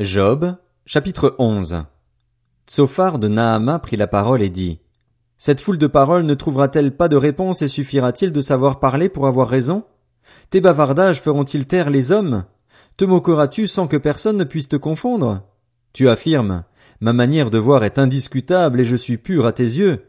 [0.00, 0.54] Job,
[0.86, 1.82] chapitre 11
[2.68, 4.78] Tsophar de Nahama prit la parole et dit,
[5.38, 9.26] Cette foule de paroles ne trouvera-t-elle pas de réponse et suffira-t-il de savoir parler pour
[9.26, 9.82] avoir raison?
[10.50, 12.44] Tes bavardages feront-ils taire les hommes?
[12.96, 15.42] Te moqueras-tu sans que personne ne puisse te confondre?
[15.92, 16.62] Tu affirmes,
[17.00, 20.04] ma manière de voir est indiscutable et je suis pur à tes yeux.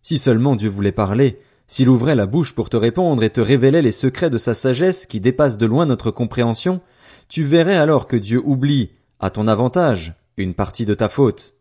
[0.00, 3.82] Si seulement Dieu voulait parler, s'il ouvrait la bouche pour te répondre et te révélait
[3.82, 6.80] les secrets de sa sagesse qui dépassent de loin notre compréhension,
[7.28, 11.54] tu verrais alors que Dieu oublie, à ton avantage, une partie de ta faute.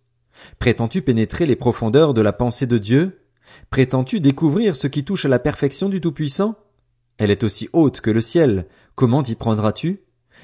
[0.60, 3.22] Prétends-tu pénétrer les profondeurs de la pensée de Dieu?
[3.70, 6.56] Prétends-tu découvrir ce qui touche à la perfection du Tout-Puissant?
[7.18, 10.02] Elle est aussi haute que le ciel, comment t'y prendras-tu?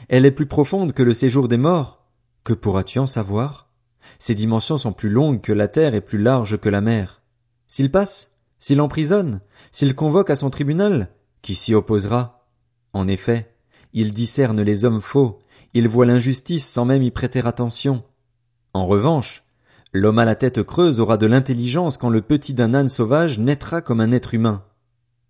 [0.08, 2.06] Elle est plus profonde que le séjour des morts.
[2.44, 3.70] Que pourras-tu en savoir?
[4.18, 7.22] Ses dimensions sont plus longues que la terre et plus larges que la mer.
[7.68, 9.42] S'il passe, s'il emprisonne,
[9.72, 11.10] s'il convoque à son tribunal,
[11.42, 12.48] qui s'y opposera?
[12.94, 13.51] En effet,
[13.94, 15.40] il discerne les hommes faux,
[15.74, 18.04] il voit l'injustice sans même y prêter attention.
[18.74, 19.44] En revanche,
[19.94, 23.82] l'homme à la tête creuse aura de l'intelligence quand le petit d'un âne sauvage naîtra
[23.82, 24.64] comme un être humain.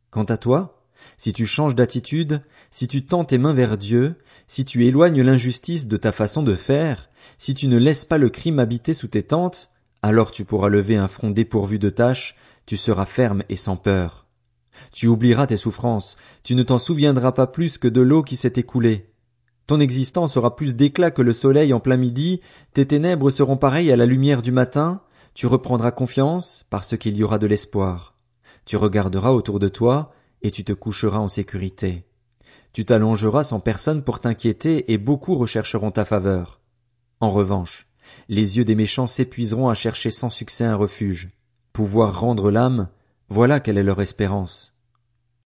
[0.09, 0.83] Quant à toi,
[1.17, 4.15] si tu changes d'attitude, si tu tends tes mains vers Dieu,
[4.47, 8.29] si tu éloignes l'injustice de ta façon de faire, si tu ne laisses pas le
[8.29, 12.77] crime habiter sous tes tentes, alors tu pourras lever un front dépourvu de tâches, tu
[12.77, 14.25] seras ferme et sans peur.
[14.91, 18.53] Tu oublieras tes souffrances, tu ne t'en souviendras pas plus que de l'eau qui s'est
[18.55, 19.11] écoulée.
[19.67, 22.41] Ton existence aura plus d'éclat que le soleil en plein midi,
[22.73, 25.01] tes ténèbres seront pareilles à la lumière du matin,
[25.33, 28.15] tu reprendras confiance parce qu'il y aura de l'espoir.
[28.65, 32.05] Tu regarderas autour de toi, et tu te coucheras en sécurité.
[32.73, 36.59] Tu t'allongeras sans personne pour t'inquiéter, et beaucoup rechercheront ta faveur.
[37.19, 37.87] En revanche,
[38.29, 41.29] les yeux des méchants s'épuiseront à chercher sans succès un refuge.
[41.73, 42.89] Pouvoir rendre l'âme,
[43.31, 44.75] voilà quelle est leur espérance.